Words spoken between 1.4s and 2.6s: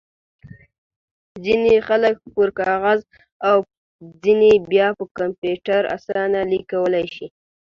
ځينې خلک پر